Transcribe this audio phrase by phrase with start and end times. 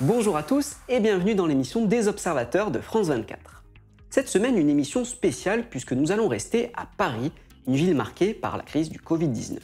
[0.00, 3.62] Bonjour à tous et bienvenue dans l'émission des observateurs de France 24.
[4.10, 7.30] Cette semaine, une émission spéciale puisque nous allons rester à Paris,
[7.68, 9.58] une ville marquée par la crise du Covid-19.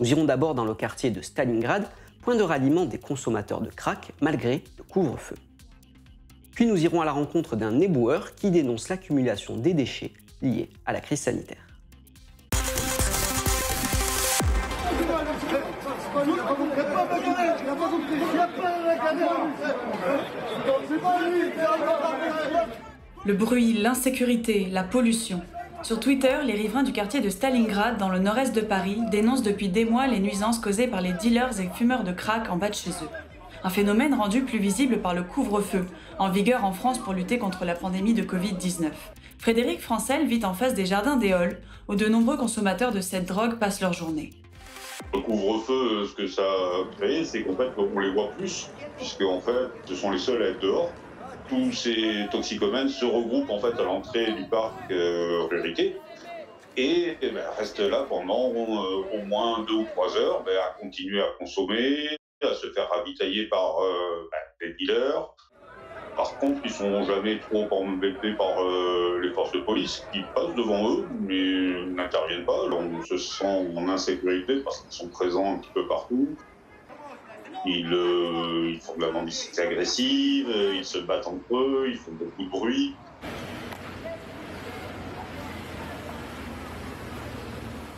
[0.00, 1.86] Nous irons d'abord dans le quartier de Stalingrad,
[2.22, 5.36] point de ralliement des consommateurs de crack malgré le couvre-feu.
[6.54, 10.92] Puis nous irons à la rencontre d'un éboueur qui dénonce l'accumulation des déchets liés à
[10.92, 11.58] la crise sanitaire.
[23.26, 25.40] Le bruit, l'insécurité, la pollution.
[25.82, 29.68] Sur Twitter, les riverains du quartier de Stalingrad, dans le nord-est de Paris, dénoncent depuis
[29.68, 32.74] des mois les nuisances causées par les dealers et fumeurs de crack en bas de
[32.74, 33.23] chez eux.
[33.64, 35.86] Un phénomène rendu plus visible par le couvre-feu,
[36.18, 38.90] en vigueur en France pour lutter contre la pandémie de Covid-19.
[39.38, 43.26] Frédéric Francel vit en face des jardins des Halles, où de nombreux consommateurs de cette
[43.26, 44.30] drogue passent leur journée.
[45.14, 49.22] Le couvre-feu, ce que ça a créé, c'est qu'en fait, on les voit plus, puisque
[49.22, 50.92] en fait, ce sont les seuls à être dehors
[51.48, 55.46] tous ces toxicomènes se regroupent en fait à l'entrée du parc euh,
[56.76, 61.20] et, ben, restent là pendant euh, au moins deux ou trois heures ben, à continuer
[61.20, 65.34] à consommer, à se faire ravitailler par euh, ben, les dealers.
[66.16, 70.54] Par contre, ils sont jamais trop embêtés par euh, les forces de police qui passent
[70.54, 72.68] devant eux, mais n'interviennent pas.
[72.70, 76.36] on se sent en insécurité parce qu'ils sont présents un petit peu partout.
[77.66, 82.12] Euh, ils, font de la mendicité agressive, euh, ils se battent entre eux, ils font
[82.12, 82.94] beaucoup de bruit.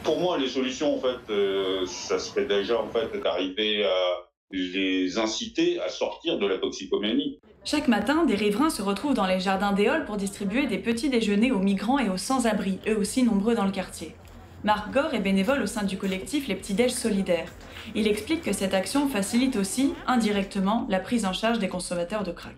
[0.05, 5.19] Pour moi, les solutions, en fait, euh, ça serait déjà en fait d'arriver à les
[5.19, 7.39] inciter à sortir de la toxicomanie.
[7.64, 11.50] Chaque matin, des riverains se retrouvent dans les jardins d'Éole pour distribuer des petits déjeuners
[11.50, 14.14] aux migrants et aux sans-abri, eux aussi nombreux dans le quartier.
[14.62, 17.53] Marc Gore est bénévole au sein du collectif Les Petits Déj Solidaires.
[17.94, 22.32] Il explique que cette action facilite aussi, indirectement, la prise en charge des consommateurs de
[22.32, 22.56] crack.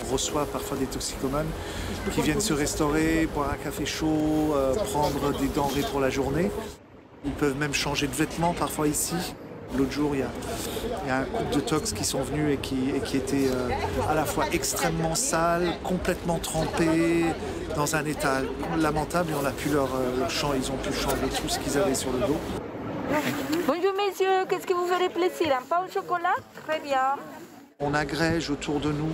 [0.00, 1.46] On reçoit parfois des toxicomanes
[2.14, 6.50] qui viennent se restaurer, boire un café chaud, euh, prendre des denrées pour la journée.
[7.24, 9.14] Ils peuvent même changer de vêtements parfois ici.
[9.74, 13.48] L'autre jour, il y, a, un couple de tox qui sont venus et qui, étaient
[13.48, 13.68] euh,
[14.08, 17.24] à la fois extrêmement sales, complètement trempés,
[17.74, 18.40] dans un état
[18.78, 21.76] lamentable et on a pu leur, euh, leur ils ont pu changer tout ce qu'ils
[21.78, 22.38] avaient sur le dos.
[23.66, 26.34] Bonjour messieurs, qu'est-ce qui vous ferait plaisir Un pain au chocolat?
[26.66, 27.16] Très bien.
[27.78, 29.12] On agrège autour de nous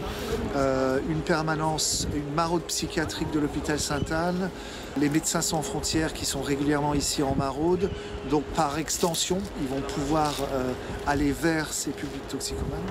[0.55, 4.50] euh, une permanence, une maraude psychiatrique de l'hôpital Sainte-Anne,
[4.97, 7.91] les médecins sans frontières qui sont régulièrement ici en maraude.
[8.31, 10.73] Donc par extension, ils vont pouvoir euh,
[11.09, 12.87] aller vers ces publics toxicomanes.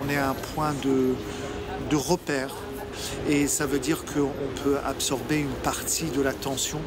[0.00, 1.14] On est à un point de,
[1.90, 2.54] de repère
[3.28, 6.80] et ça veut dire qu'on peut absorber une partie de la tension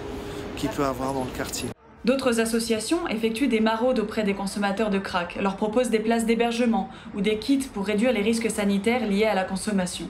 [0.56, 1.70] qu'il peut avoir dans le quartier.
[2.08, 6.90] D'autres associations effectuent des maraudes auprès des consommateurs de crack, leur proposent des places d'hébergement
[7.14, 10.08] ou des kits pour réduire les risques sanitaires liés à la consommation.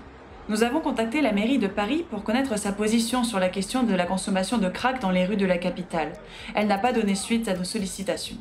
[0.47, 3.95] Nous avons contacté la mairie de Paris pour connaître sa position sur la question de
[3.95, 6.13] la consommation de crack dans les rues de la capitale.
[6.53, 8.37] Elle n'a pas donné suite à nos sollicitations.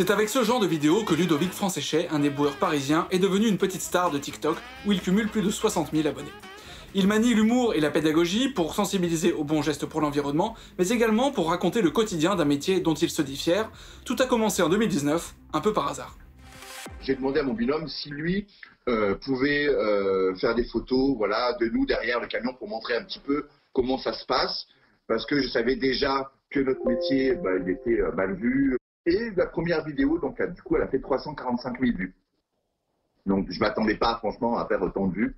[0.00, 3.58] C'est avec ce genre de vidéo que Ludovic Francéchet, un éboueur parisien, est devenu une
[3.58, 4.56] petite star de TikTok
[4.86, 6.32] où il cumule plus de 60 000 abonnés.
[6.94, 11.32] Il manie l'humour et la pédagogie pour sensibiliser aux bons gestes pour l'environnement, mais également
[11.32, 13.70] pour raconter le quotidien d'un métier dont il se dit fier.
[14.06, 16.16] Tout a commencé en 2019, un peu par hasard.
[17.02, 18.46] J'ai demandé à mon binôme si lui
[18.88, 23.04] euh, pouvait euh, faire des photos voilà, de nous derrière le camion pour montrer un
[23.04, 24.66] petit peu comment ça se passe,
[25.06, 29.30] parce que je savais déjà que notre métier bah, il était euh, mal vu, et
[29.36, 32.14] la première vidéo, donc, du coup, elle a fait 345 000 vues.
[33.26, 35.36] Donc, je m'attendais pas, franchement, à faire autant de vues.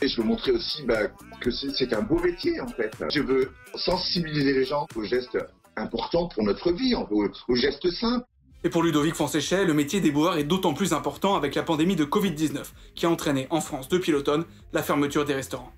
[0.00, 1.08] Et je veux montrer aussi bah,
[1.40, 2.92] que c'est un beau métier, en fait.
[3.10, 5.38] Je veux sensibiliser les gens aux gestes
[5.76, 8.26] importants pour notre vie, aux, gestes simples.
[8.64, 12.04] Et pour Ludovic Fonséchet, le métier d'éboueur est d'autant plus important avec la pandémie de
[12.04, 15.72] Covid-19, qui a entraîné en France depuis l'automne la fermeture des restaurants.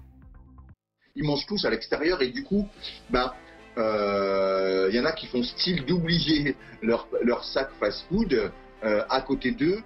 [1.16, 2.68] Ils mangent tous à l'extérieur et du coup,
[3.10, 3.34] bah,
[3.76, 8.52] il euh, y en a qui font style d'oublier leur, leur sac fast-food
[8.84, 9.82] euh, à côté d'eux.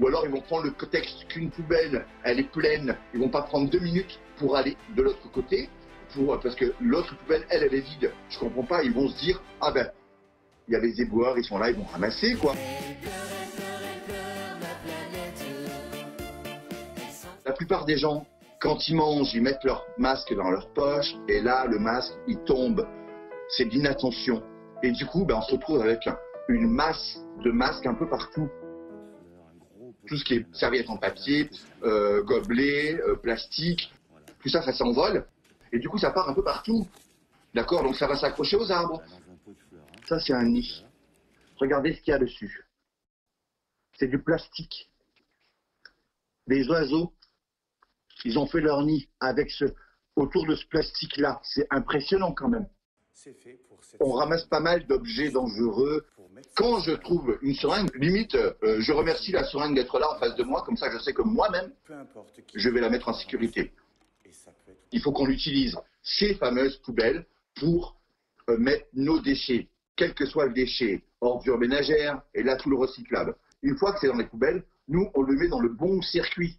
[0.00, 3.42] Ou alors ils vont prendre le contexte qu'une poubelle, elle est pleine, ils vont pas
[3.42, 5.70] prendre deux minutes pour aller de l'autre côté,
[6.12, 8.12] pour, parce que l'autre poubelle, elle, elle est vide.
[8.28, 9.88] Je comprends pas, ils vont se dire, ah ben,
[10.68, 12.54] il y a les éboueurs, ils sont là, ils vont ramasser, quoi.
[17.44, 18.26] La plupart des gens
[18.60, 22.38] Quand ils mangent, ils mettent leur masque dans leur poche, et là, le masque, il
[22.44, 22.86] tombe.
[23.56, 24.42] C'est de l'inattention.
[24.82, 26.18] Et du coup, ben, on se retrouve avec un-
[26.48, 28.48] une masse de masques un peu partout.
[30.06, 31.48] Tout ce qui est serviette en papier,
[31.84, 33.92] euh, gobelet, euh, plastique,
[34.40, 35.26] tout ça, ça s'envole.
[35.72, 36.86] Et du coup, ça part un peu partout.
[37.54, 39.02] D'accord Donc ça va s'accrocher aux arbres.
[40.08, 40.84] Ça, c'est un nid.
[41.58, 42.66] Regardez ce qu'il y a dessus.
[43.98, 44.90] C'est du plastique.
[46.48, 47.12] Les oiseaux,
[48.24, 49.66] ils ont fait leur nid avec ce,
[50.16, 51.40] autour de ce plastique-là.
[51.44, 52.66] C'est impressionnant quand même.
[54.00, 56.04] On ramasse pas mal d'objets dangereux.
[56.56, 60.34] Quand je trouve une seringue, limite, euh, je remercie la seringue d'être là en face
[60.36, 61.72] de moi, comme ça je sais que moi-même,
[62.54, 63.72] je vais la mettre en sécurité.
[64.90, 67.96] Il faut qu'on utilise ces fameuses poubelles pour
[68.48, 72.76] euh, mettre nos déchets, quel que soit le déchet, ordures ménagères, et là tout le
[72.76, 73.36] recyclable.
[73.62, 76.58] Une fois que c'est dans les poubelles, nous on le met dans le bon circuit.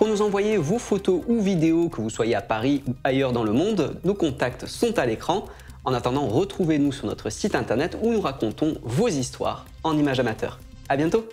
[0.00, 3.44] Pour nous envoyer vos photos ou vidéos, que vous soyez à Paris ou ailleurs dans
[3.44, 5.44] le monde, nos contacts sont à l'écran.
[5.84, 10.58] En attendant, retrouvez-nous sur notre site internet où nous racontons vos histoires en images amateurs.
[10.88, 11.26] À bientôt